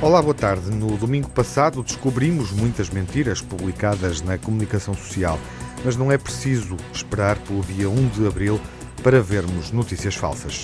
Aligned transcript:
Olá, 0.00 0.22
boa 0.22 0.32
tarde. 0.32 0.70
No 0.70 0.96
domingo 0.96 1.28
passado 1.28 1.82
descobrimos 1.82 2.52
muitas 2.52 2.88
mentiras 2.88 3.42
publicadas 3.42 4.22
na 4.22 4.38
comunicação 4.38 4.94
social, 4.94 5.40
mas 5.84 5.96
não 5.96 6.12
é 6.12 6.16
preciso 6.16 6.76
esperar 6.92 7.36
pelo 7.38 7.62
dia 7.62 7.90
1 7.90 8.08
de 8.10 8.24
abril 8.24 8.60
para 9.02 9.20
vermos 9.20 9.72
notícias 9.72 10.14
falsas. 10.14 10.62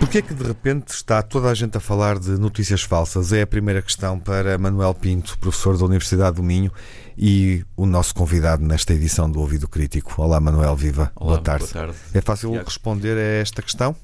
Porquê 0.00 0.18
é 0.18 0.22
que 0.22 0.34
de 0.34 0.42
repente 0.42 0.88
está 0.88 1.22
toda 1.22 1.48
a 1.48 1.54
gente 1.54 1.76
a 1.76 1.80
falar 1.80 2.18
de 2.18 2.30
notícias 2.32 2.82
falsas? 2.82 3.32
É 3.32 3.42
a 3.42 3.46
primeira 3.46 3.80
questão 3.80 4.18
para 4.18 4.58
Manuel 4.58 4.94
Pinto, 4.94 5.38
professor 5.38 5.78
da 5.78 5.84
Universidade 5.84 6.34
do 6.34 6.42
Minho 6.42 6.72
e 7.16 7.64
o 7.76 7.86
nosso 7.86 8.12
convidado 8.12 8.66
nesta 8.66 8.92
edição 8.92 9.30
do 9.30 9.38
Ouvido 9.38 9.68
Crítico. 9.68 10.20
Olá, 10.20 10.40
Manuel, 10.40 10.74
viva. 10.74 11.12
Olá, 11.14 11.34
boa, 11.34 11.42
tarde. 11.42 11.72
boa 11.72 11.86
tarde. 11.86 11.98
É 12.12 12.20
fácil 12.20 12.52
responder 12.54 13.16
a 13.16 13.40
esta 13.40 13.62
questão? 13.62 13.94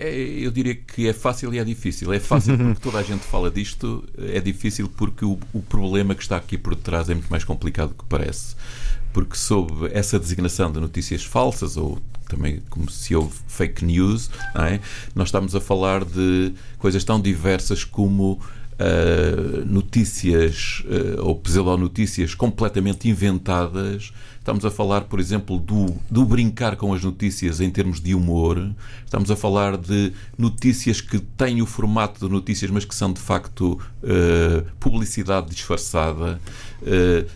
É, 0.00 0.10
eu 0.10 0.50
diria 0.50 0.74
que 0.74 1.06
é 1.06 1.12
fácil 1.12 1.52
e 1.52 1.58
é 1.58 1.64
difícil. 1.64 2.10
É 2.10 2.18
fácil 2.18 2.56
porque 2.58 2.80
toda 2.80 2.98
a 2.98 3.02
gente 3.02 3.22
fala 3.22 3.50
disto, 3.50 4.02
é 4.18 4.40
difícil 4.40 4.88
porque 4.88 5.26
o, 5.26 5.38
o 5.52 5.60
problema 5.60 6.14
que 6.14 6.22
está 6.22 6.38
aqui 6.38 6.56
por 6.56 6.74
detrás 6.74 7.10
é 7.10 7.14
muito 7.14 7.28
mais 7.28 7.44
complicado 7.44 7.90
do 7.90 7.94
que 7.96 8.04
parece. 8.08 8.56
Porque 9.12 9.36
sob 9.36 9.90
essa 9.92 10.18
designação 10.18 10.72
de 10.72 10.80
notícias 10.80 11.22
falsas, 11.22 11.76
ou 11.76 12.00
também 12.26 12.62
como 12.70 12.88
se 12.90 13.14
houve 13.14 13.34
fake 13.46 13.84
news, 13.84 14.30
é? 14.54 14.80
nós 15.14 15.28
estamos 15.28 15.54
a 15.54 15.60
falar 15.60 16.04
de 16.04 16.54
coisas 16.78 17.04
tão 17.04 17.20
diversas 17.20 17.84
como 17.84 18.40
Uh, 18.80 19.62
notícias 19.66 20.82
uh, 20.86 21.22
ou 21.26 21.34
pseudonotícias 21.36 22.34
completamente 22.34 23.10
inventadas. 23.10 24.10
Estamos 24.38 24.64
a 24.64 24.70
falar, 24.70 25.02
por 25.02 25.20
exemplo, 25.20 25.58
do, 25.58 25.94
do 26.10 26.24
brincar 26.24 26.76
com 26.76 26.94
as 26.94 27.04
notícias 27.04 27.60
em 27.60 27.70
termos 27.70 28.00
de 28.00 28.14
humor. 28.14 28.74
Estamos 29.04 29.30
a 29.30 29.36
falar 29.36 29.76
de 29.76 30.14
notícias 30.38 31.02
que 31.02 31.18
têm 31.18 31.60
o 31.60 31.66
formato 31.66 32.26
de 32.26 32.32
notícias, 32.32 32.70
mas 32.70 32.86
que 32.86 32.94
são 32.94 33.12
de 33.12 33.20
facto 33.20 33.78
uh, 34.02 34.64
publicidade 34.80 35.50
disfarçada. 35.50 36.40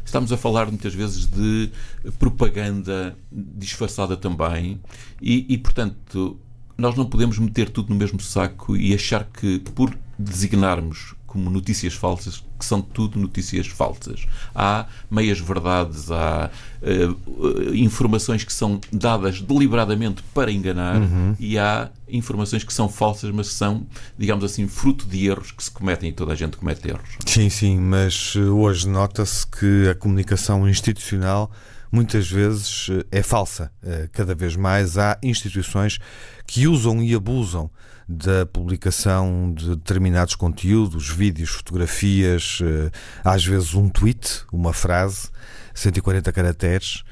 estamos 0.02 0.32
a 0.32 0.38
falar 0.38 0.66
muitas 0.68 0.94
vezes 0.94 1.26
de 1.26 1.70
propaganda 2.18 3.14
disfarçada 3.30 4.16
também. 4.16 4.80
E, 5.20 5.44
e 5.46 5.58
portanto, 5.58 6.38
nós 6.78 6.96
não 6.96 7.04
podemos 7.04 7.38
meter 7.38 7.68
tudo 7.68 7.90
no 7.90 7.96
mesmo 7.96 8.18
saco 8.18 8.74
e 8.74 8.94
achar 8.94 9.24
que 9.24 9.58
por 9.74 9.94
designarmos 10.18 11.14
como 11.34 11.50
notícias 11.50 11.94
falsas, 11.94 12.44
que 12.56 12.64
são 12.64 12.80
tudo 12.80 13.18
notícias 13.18 13.66
falsas. 13.66 14.24
Há 14.54 14.86
meias 15.10 15.40
verdades, 15.40 16.08
há 16.08 16.48
uh, 16.80 17.74
informações 17.74 18.44
que 18.44 18.52
são 18.52 18.80
dadas 18.92 19.40
deliberadamente 19.40 20.22
para 20.32 20.52
enganar 20.52 21.00
uhum. 21.00 21.34
e 21.40 21.58
há 21.58 21.90
informações 22.08 22.62
que 22.62 22.72
são 22.72 22.88
falsas, 22.88 23.32
mas 23.32 23.48
são, 23.48 23.84
digamos 24.16 24.44
assim, 24.44 24.68
fruto 24.68 25.08
de 25.08 25.26
erros 25.26 25.50
que 25.50 25.64
se 25.64 25.72
cometem 25.72 26.10
e 26.10 26.12
toda 26.12 26.34
a 26.34 26.36
gente 26.36 26.56
comete 26.56 26.88
erros. 26.88 27.18
Sim, 27.26 27.50
sim, 27.50 27.80
mas 27.80 28.34
eh, 28.36 28.40
hoje 28.42 28.88
nota-se 28.88 29.44
que 29.44 29.88
a 29.90 29.94
comunicação 29.96 30.68
institucional 30.68 31.50
muitas 31.94 32.28
vezes 32.28 32.88
é 33.12 33.22
falsa. 33.22 33.70
Cada 34.12 34.34
vez 34.34 34.56
mais 34.56 34.98
há 34.98 35.16
instituições 35.22 35.98
que 36.44 36.66
usam 36.66 37.00
e 37.00 37.14
abusam 37.14 37.70
da 38.08 38.44
publicação 38.44 39.52
de 39.54 39.76
determinados 39.76 40.34
conteúdos, 40.34 41.08
vídeos, 41.08 41.50
fotografias, 41.50 42.58
eh, 42.62 42.90
às 43.24 43.44
vezes 43.46 43.74
um 43.74 43.88
tweet, 43.88 44.44
uma 44.52 44.74
frase, 44.74 45.30
140 45.72 46.30
caracteres, 46.32 47.02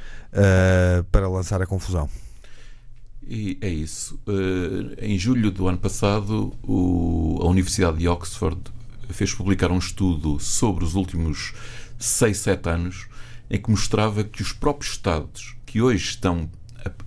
para 1.10 1.28
lançar 1.28 1.62
a 1.62 1.66
confusão. 1.66 2.08
E 3.26 3.58
é 3.60 3.68
isso. 3.68 4.18
Em 4.98 5.18
julho 5.18 5.50
do 5.50 5.68
ano 5.68 5.78
passado, 5.78 6.52
a 7.40 7.46
Universidade 7.46 7.98
de 7.98 8.08
Oxford 8.08 8.60
fez 9.10 9.34
publicar 9.34 9.70
um 9.70 9.78
estudo 9.78 10.40
sobre 10.40 10.84
os 10.84 10.94
últimos 10.94 11.52
6, 11.98 12.36
7 12.36 12.68
anos, 12.68 13.06
em 13.50 13.60
que 13.60 13.70
mostrava 13.70 14.24
que 14.24 14.42
os 14.42 14.52
próprios 14.52 14.92
Estados 14.92 15.56
que 15.66 15.80
hoje 15.80 16.04
estão 16.04 16.50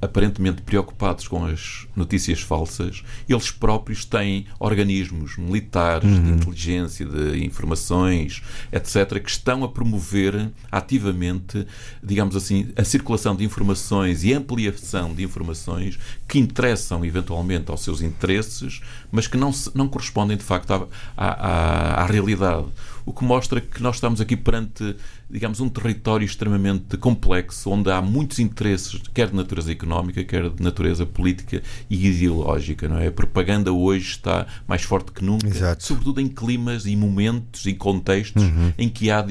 aparentemente 0.01 0.61
preocupados 0.61 1.27
com 1.27 1.45
as 1.45 1.87
notícias 1.95 2.41
falsas, 2.41 3.03
eles 3.27 3.51
próprios 3.51 4.05
têm 4.05 4.45
organismos 4.59 5.37
militares, 5.37 6.09
uhum. 6.09 6.23
de 6.23 6.31
inteligência, 6.31 7.05
de 7.05 7.43
informações, 7.43 8.41
etc., 8.71 9.21
que 9.21 9.29
estão 9.29 9.63
a 9.63 9.69
promover 9.69 10.51
ativamente, 10.71 11.65
digamos 12.01 12.35
assim, 12.35 12.69
a 12.75 12.83
circulação 12.83 13.35
de 13.35 13.43
informações 13.43 14.23
e 14.23 14.33
ampliação 14.33 15.13
de 15.13 15.23
informações 15.23 15.99
que 16.27 16.39
interessam 16.39 17.03
eventualmente 17.05 17.69
aos 17.69 17.83
seus 17.83 18.01
interesses, 18.01 18.81
mas 19.11 19.27
que 19.27 19.37
não, 19.37 19.51
não 19.73 19.87
correspondem 19.87 20.37
de 20.37 20.43
facto 20.43 20.71
à, 20.71 20.87
à, 21.17 22.03
à 22.03 22.05
realidade 22.05 22.67
o 23.05 23.13
que 23.13 23.23
mostra 23.23 23.61
que 23.61 23.81
nós 23.83 23.95
estamos 23.95 24.19
aqui 24.19 24.35
perante, 24.35 24.95
digamos, 25.29 25.59
um 25.59 25.69
território 25.69 26.25
extremamente 26.25 26.97
complexo, 26.97 27.69
onde 27.69 27.91
há 27.91 28.01
muitos 28.01 28.39
interesses, 28.39 28.99
quer 29.13 29.29
de 29.29 29.35
natureza 29.35 29.71
económica, 29.71 30.23
quer 30.23 30.49
de 30.49 30.63
natureza 30.63 31.05
política 31.05 31.61
e 31.89 32.07
ideológica. 32.07 32.89
Não 32.89 32.97
é? 32.97 33.07
A 33.07 33.11
propaganda 33.11 33.71
hoje 33.71 34.11
está 34.11 34.47
mais 34.67 34.81
forte 34.81 35.11
que 35.11 35.23
nunca, 35.23 35.47
Exato. 35.47 35.83
sobretudo 35.83 36.19
em 36.19 36.27
climas 36.27 36.85
e 36.87 36.95
momentos 36.95 37.65
e 37.65 37.73
contextos 37.73 38.41
uhum. 38.43 38.73
em 38.77 38.89
que 38.89 39.11
há, 39.11 39.23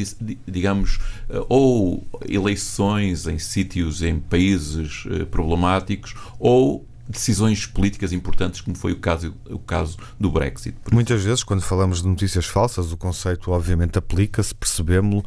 digamos, 0.46 0.98
eh, 1.28 1.44
ou 1.48 2.06
eleições 2.28 3.26
em 3.26 3.38
sítios, 3.38 4.02
em 4.02 4.20
países 4.20 5.04
eh, 5.10 5.24
problemáticos, 5.24 6.14
ou 6.38 6.86
decisões 7.08 7.66
políticas 7.66 8.12
importantes, 8.12 8.60
como 8.60 8.76
foi 8.76 8.92
o 8.92 8.96
caso, 8.96 9.34
o 9.48 9.58
caso 9.58 9.98
do 10.18 10.30
Brexit. 10.30 10.76
Muitas 10.92 11.22
vezes, 11.22 11.44
quando 11.44 11.62
falamos 11.62 12.02
de 12.02 12.08
notícias 12.08 12.46
falsas, 12.46 12.92
o 12.92 12.96
conceito 12.96 13.50
obviamente 13.50 13.98
aplica-se, 13.98 14.54
percebemos-lo, 14.54 15.24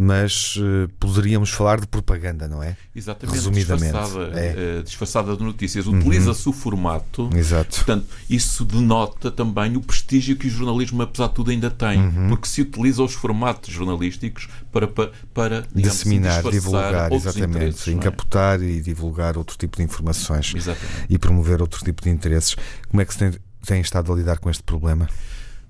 mas 0.00 0.54
uh, 0.54 0.88
poderíamos 1.00 1.50
falar 1.50 1.80
de 1.80 1.86
propaganda, 1.88 2.46
não 2.46 2.62
é? 2.62 2.76
Exatamente, 2.94 3.34
Resumidamente. 3.34 3.92
Disfarçada, 3.92 4.40
é. 4.40 4.78
uh, 4.78 4.82
disfarçada 4.84 5.36
de 5.36 5.42
notícias. 5.42 5.88
Uhum. 5.88 5.98
Utiliza-se 5.98 6.46
uhum. 6.46 6.54
o 6.54 6.56
formato. 6.56 7.30
Exato. 7.34 7.74
Portanto, 7.78 8.06
isso 8.30 8.64
denota 8.64 9.28
também 9.28 9.76
o 9.76 9.80
prestígio 9.80 10.36
que 10.36 10.46
o 10.46 10.50
jornalismo, 10.50 11.02
apesar 11.02 11.26
de 11.26 11.34
tudo, 11.34 11.50
ainda 11.50 11.68
tem. 11.68 12.00
Uhum. 12.00 12.28
Porque 12.28 12.46
se 12.46 12.62
utiliza 12.62 13.02
os 13.02 13.12
formatos 13.12 13.74
jornalísticos 13.74 14.48
para, 14.70 14.86
para, 14.86 15.10
para 15.34 15.60
digamos, 15.62 15.74
assim, 15.74 16.10
disseminar, 16.10 16.42
divulgar, 16.48 17.12
exatamente, 17.12 17.90
é? 17.90 18.70
e 18.70 18.80
divulgar 18.80 19.36
outro 19.36 19.58
tipo 19.58 19.78
de 19.78 19.82
informações 19.82 20.54
exatamente. 20.54 21.06
e 21.10 21.17
promover 21.18 21.60
outro 21.60 21.84
tipo 21.84 22.02
de 22.02 22.10
interesses. 22.10 22.56
Como 22.88 23.00
é 23.00 23.04
que 23.04 23.12
se 23.12 23.18
tem, 23.18 23.32
tem 23.66 23.80
estado 23.80 24.12
a 24.12 24.16
lidar 24.16 24.38
com 24.38 24.48
este 24.48 24.62
problema? 24.62 25.08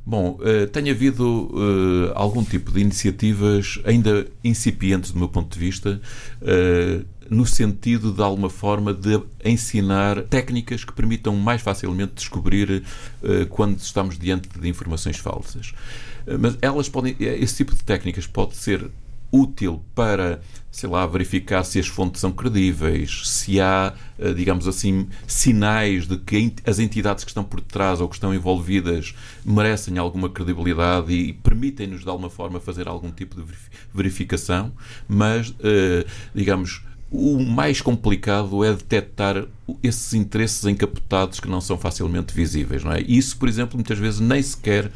Bom, 0.08 0.38
uh, 0.40 0.66
tem 0.68 0.88
havido 0.88 1.50
uh, 1.52 2.12
algum 2.14 2.42
tipo 2.42 2.72
de 2.72 2.80
iniciativas 2.80 3.78
ainda 3.84 4.26
incipientes 4.42 5.10
do 5.10 5.18
meu 5.18 5.28
ponto 5.28 5.52
de 5.52 5.58
vista, 5.58 6.00
uh, 6.40 7.04
no 7.28 7.44
sentido 7.44 8.10
de 8.10 8.22
alguma 8.22 8.48
forma 8.48 8.94
de 8.94 9.20
ensinar 9.44 10.22
técnicas 10.22 10.82
que 10.82 10.94
permitam 10.94 11.36
mais 11.36 11.60
facilmente 11.60 12.14
descobrir 12.14 12.82
quando 13.50 13.78
estamos 13.78 14.18
diante 14.18 14.48
de 14.58 14.66
informações 14.66 15.18
falsas. 15.18 15.74
mas 16.40 16.56
elas 16.62 16.88
podem, 16.88 17.14
esse 17.20 17.56
tipo 17.56 17.76
de 17.76 17.84
técnicas 17.84 18.26
pode 18.26 18.56
ser 18.56 18.90
útil 19.30 19.82
para, 19.94 20.40
sei 20.70 20.88
lá, 20.88 21.06
verificar 21.06 21.64
se 21.64 21.78
as 21.78 21.86
fontes 21.86 22.20
são 22.20 22.32
credíveis, 22.32 23.28
se 23.28 23.60
há, 23.60 23.94
eh, 24.18 24.32
digamos 24.32 24.66
assim, 24.66 25.08
sinais 25.26 26.06
de 26.06 26.16
que 26.16 26.54
as 26.66 26.78
entidades 26.78 27.24
que 27.24 27.30
estão 27.30 27.44
por 27.44 27.60
detrás 27.60 28.00
ou 28.00 28.08
que 28.08 28.14
estão 28.14 28.34
envolvidas 28.34 29.14
merecem 29.44 29.98
alguma 29.98 30.28
credibilidade 30.28 31.12
e 31.12 31.32
permitem-nos, 31.32 32.02
de 32.02 32.08
alguma 32.08 32.30
forma, 32.30 32.60
fazer 32.60 32.88
algum 32.88 33.10
tipo 33.10 33.36
de 33.40 33.44
verificação, 33.92 34.72
mas, 35.06 35.54
eh, 35.60 36.06
digamos, 36.34 36.82
o 37.10 37.38
mais 37.42 37.80
complicado 37.80 38.62
é 38.64 38.72
detectar 38.72 39.46
esses 39.82 40.12
interesses 40.12 40.64
encapotados 40.64 41.40
que 41.40 41.48
não 41.48 41.60
são 41.60 41.78
facilmente 41.78 42.34
visíveis. 42.34 42.84
Não 42.84 42.92
é? 42.92 43.00
Isso, 43.00 43.36
por 43.38 43.48
exemplo, 43.48 43.76
muitas 43.76 43.98
vezes 43.98 44.20
nem 44.20 44.42
sequer 44.42 44.92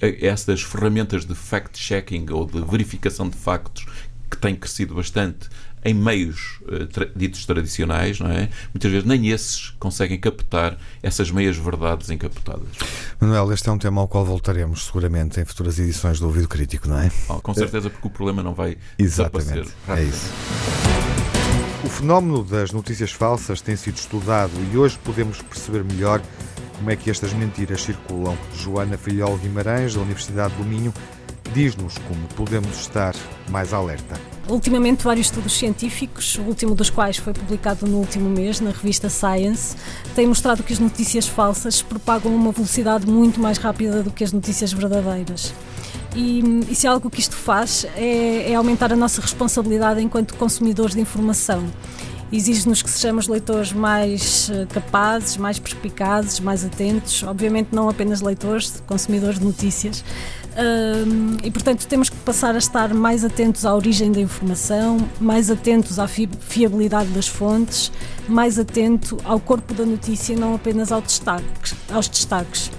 essas 0.00 0.62
ferramentas 0.62 1.24
de 1.24 1.34
fact-checking 1.34 2.26
ou 2.30 2.46
de 2.46 2.60
verificação 2.62 3.28
de 3.28 3.36
factos 3.36 3.86
que 4.30 4.36
têm 4.36 4.56
crescido 4.56 4.94
bastante 4.94 5.48
em 5.84 5.92
meios 5.92 6.60
uh, 6.62 6.86
tra 6.86 7.06
ditos 7.14 7.44
tradicionais, 7.44 8.20
não 8.20 8.30
é? 8.30 8.48
Muitas 8.72 8.90
vezes 8.90 9.06
nem 9.06 9.28
esses 9.30 9.70
conseguem 9.80 10.18
captar 10.18 10.78
essas 11.02 11.30
meias 11.30 11.56
verdades 11.56 12.08
encapotadas. 12.08 12.68
Manuel, 13.20 13.52
este 13.52 13.68
é 13.68 13.72
um 13.72 13.78
tema 13.78 14.00
ao 14.00 14.08
qual 14.08 14.24
voltaremos 14.24 14.86
seguramente 14.86 15.40
em 15.40 15.44
futuras 15.44 15.78
edições 15.78 16.20
do 16.20 16.26
Ouvido 16.26 16.48
Crítico, 16.48 16.88
não 16.88 16.98
é? 16.98 17.10
Oh, 17.28 17.40
com 17.40 17.52
certeza, 17.52 17.90
porque 17.90 18.06
o 18.06 18.10
problema 18.10 18.42
não 18.42 18.54
vai 18.54 18.78
Exatamente. 18.96 19.64
desaparecer. 19.64 19.74
É 19.88 20.02
isso. 20.04 21.11
Fenómeno 21.98 22.42
das 22.42 22.72
notícias 22.72 23.12
falsas 23.12 23.60
tem 23.60 23.76
sido 23.76 23.96
estudado 23.96 24.50
e 24.72 24.76
hoje 24.76 24.98
podemos 25.04 25.40
perceber 25.42 25.84
melhor 25.84 26.20
como 26.78 26.90
é 26.90 26.96
que 26.96 27.10
estas 27.10 27.32
mentiras 27.32 27.82
circulam. 27.82 28.36
Joana 28.56 28.98
Filhol 28.98 29.36
Guimarães, 29.38 29.94
da 29.94 30.00
Universidade 30.00 30.54
do 30.54 30.64
Minho, 30.64 30.92
diz-nos 31.52 31.98
como 31.98 32.26
podemos 32.34 32.80
estar 32.80 33.14
mais 33.50 33.72
alerta. 33.72 34.18
ultimamente 34.48 35.04
vários 35.04 35.26
estudos 35.26 35.52
científicos, 35.52 36.36
o 36.36 36.42
último 36.42 36.74
dos 36.74 36.90
quais 36.90 37.18
foi 37.18 37.32
publicado 37.32 37.86
no 37.86 37.98
último 37.98 38.28
mês 38.28 38.58
na 38.60 38.70
revista 38.70 39.08
Science, 39.08 39.76
têm 40.14 40.26
mostrado 40.26 40.62
que 40.62 40.72
as 40.72 40.78
notícias 40.78 41.28
falsas 41.28 41.82
propagam 41.82 42.34
uma 42.34 42.50
velocidade 42.50 43.06
muito 43.06 43.38
mais 43.38 43.58
rápida 43.58 44.02
do 44.02 44.10
que 44.10 44.24
as 44.24 44.32
notícias 44.32 44.72
verdadeiras. 44.72 45.54
E, 46.14 46.40
e 46.68 46.74
se 46.74 46.86
algo 46.86 47.08
que 47.08 47.20
isto 47.20 47.34
faz 47.34 47.86
é, 47.96 48.50
é 48.52 48.54
aumentar 48.54 48.92
a 48.92 48.96
nossa 48.96 49.20
responsabilidade 49.20 50.00
enquanto 50.00 50.34
consumidores 50.34 50.94
de 50.94 51.00
informação 51.00 51.64
exige-nos 52.32 52.80
que 52.82 52.90
sejamos 52.90 53.28
leitores 53.28 53.72
mais 53.72 54.50
eh, 54.50 54.66
capazes, 54.72 55.36
mais 55.36 55.58
perspicazes, 55.58 56.40
mais 56.40 56.64
atentos, 56.64 57.22
obviamente 57.22 57.68
não 57.72 57.90
apenas 57.90 58.22
leitores, 58.22 58.82
consumidores 58.86 59.38
de 59.38 59.44
notícias. 59.44 60.02
e 61.42 61.50
portanto 61.50 61.86
temos 61.86 62.10
que 62.10 62.16
passar 62.16 62.54
a 62.54 62.58
estar 62.58 62.92
mais 62.92 63.24
atentos 63.24 63.64
à 63.64 63.74
origem 63.74 64.12
da 64.12 64.20
informação, 64.20 64.98
mais 65.20 65.50
atentos 65.50 65.98
à 65.98 66.06
fiabilidade 66.08 67.10
das 67.10 67.28
fontes, 67.28 67.92
mais 68.28 68.58
atento 68.58 69.18
ao 69.24 69.38
corpo 69.38 69.74
da 69.74 69.84
notícia, 69.84 70.36
não 70.36 70.54
apenas 70.54 70.90
ao 70.90 71.00
destaque, 71.00 71.74
aos 71.90 72.08
destaques. 72.08 72.70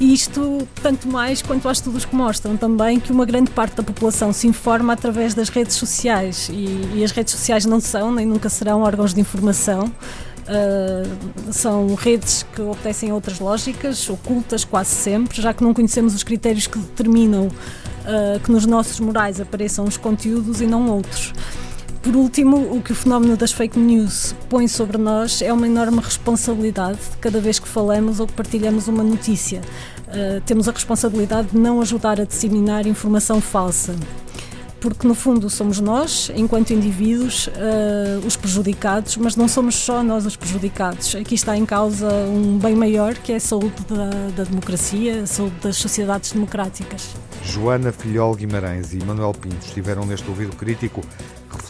E 0.00 0.14
isto 0.14 0.66
tanto 0.82 1.06
mais 1.06 1.42
quanto 1.42 1.68
há 1.68 1.72
estudos 1.72 2.06
que 2.06 2.16
mostram 2.16 2.56
também 2.56 2.98
que 2.98 3.12
uma 3.12 3.26
grande 3.26 3.50
parte 3.50 3.76
da 3.76 3.82
população 3.82 4.32
se 4.32 4.46
informa 4.46 4.94
através 4.94 5.34
das 5.34 5.50
redes 5.50 5.76
sociais 5.76 6.48
e, 6.50 6.96
e 6.96 7.04
as 7.04 7.10
redes 7.10 7.34
sociais 7.34 7.66
não 7.66 7.80
são 7.80 8.10
nem 8.10 8.24
nunca 8.24 8.48
serão 8.48 8.80
órgãos 8.80 9.12
de 9.12 9.20
informação. 9.20 9.92
Uh, 10.48 11.52
são 11.52 11.94
redes 11.94 12.46
que 12.54 12.62
obedecem 12.62 13.10
a 13.10 13.14
outras 13.14 13.38
lógicas, 13.38 14.08
ocultas 14.08 14.64
quase 14.64 14.90
sempre, 14.90 15.40
já 15.40 15.52
que 15.52 15.62
não 15.62 15.74
conhecemos 15.74 16.14
os 16.14 16.24
critérios 16.24 16.66
que 16.66 16.78
determinam 16.78 17.46
uh, 17.46 18.40
que 18.42 18.50
nos 18.50 18.64
nossos 18.64 18.98
morais 19.00 19.38
apareçam 19.38 19.84
os 19.84 19.98
conteúdos 19.98 20.62
e 20.62 20.66
não 20.66 20.88
outros. 20.88 21.34
Por 22.02 22.16
último, 22.16 22.56
o 22.74 22.80
que 22.80 22.92
o 22.92 22.94
fenómeno 22.94 23.36
das 23.36 23.52
fake 23.52 23.78
news 23.78 24.34
põe 24.48 24.66
sobre 24.66 24.96
nós 24.96 25.42
é 25.42 25.52
uma 25.52 25.66
enorme 25.66 26.00
responsabilidade 26.00 26.98
cada 27.20 27.40
vez 27.40 27.58
que 27.58 27.68
falamos 27.68 28.20
ou 28.20 28.26
que 28.26 28.32
partilhamos 28.32 28.88
uma 28.88 29.04
notícia. 29.04 29.60
Uh, 30.08 30.40
temos 30.46 30.66
a 30.66 30.72
responsabilidade 30.72 31.48
de 31.48 31.58
não 31.58 31.78
ajudar 31.78 32.18
a 32.18 32.24
disseminar 32.24 32.86
informação 32.86 33.38
falsa. 33.38 33.94
Porque, 34.80 35.06
no 35.06 35.14
fundo, 35.14 35.50
somos 35.50 35.78
nós, 35.78 36.32
enquanto 36.34 36.72
indivíduos, 36.72 37.48
uh, 37.48 38.26
os 38.26 38.34
prejudicados, 38.34 39.18
mas 39.18 39.36
não 39.36 39.46
somos 39.46 39.74
só 39.74 40.02
nós 40.02 40.24
os 40.24 40.36
prejudicados. 40.36 41.14
Aqui 41.14 41.34
está 41.34 41.54
em 41.54 41.66
causa 41.66 42.08
um 42.10 42.58
bem 42.58 42.74
maior 42.74 43.12
que 43.12 43.30
é 43.30 43.36
a 43.36 43.40
saúde 43.40 43.74
da, 43.86 44.08
da 44.36 44.44
democracia, 44.44 45.24
a 45.24 45.26
saúde 45.26 45.56
das 45.62 45.76
sociedades 45.76 46.32
democráticas. 46.32 47.14
Joana 47.44 47.92
Filhol 47.92 48.34
Guimarães 48.34 48.94
e 48.94 49.04
Manuel 49.04 49.34
Pinto 49.34 49.66
estiveram 49.66 50.06
neste 50.06 50.26
ouvido 50.30 50.56
crítico 50.56 51.02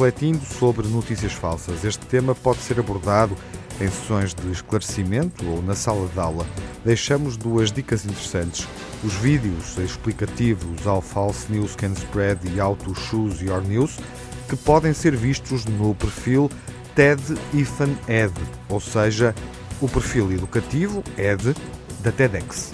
refletindo 0.00 0.42
sobre 0.46 0.88
notícias 0.88 1.34
falsas. 1.34 1.84
Este 1.84 2.06
tema 2.06 2.34
pode 2.34 2.60
ser 2.60 2.80
abordado 2.80 3.36
em 3.78 3.86
sessões 3.86 4.32
de 4.32 4.50
esclarecimento 4.50 5.46
ou 5.46 5.60
na 5.60 5.74
sala 5.74 6.08
de 6.08 6.18
aula. 6.18 6.46
Deixamos 6.82 7.36
duas 7.36 7.70
dicas 7.70 8.06
interessantes. 8.06 8.66
Os 9.04 9.12
vídeos 9.12 9.76
explicativos 9.76 10.86
ao 10.86 11.02
False 11.02 11.52
News 11.52 11.76
Can 11.76 11.92
Spread 11.92 12.40
e 12.48 12.58
How 12.58 12.76
to 12.76 12.94
Choose 12.94 13.44
Your 13.44 13.60
News, 13.60 13.98
que 14.48 14.56
podem 14.56 14.94
ser 14.94 15.14
vistos 15.14 15.66
no 15.66 15.94
perfil 15.94 16.50
TED 16.94 17.20
IFAN 17.52 17.94
ED, 18.08 18.32
ou 18.70 18.80
seja, 18.80 19.34
o 19.82 19.88
perfil 19.88 20.32
educativo 20.32 21.04
ED 21.18 21.54
da 22.02 22.10
TEDx. 22.10 22.70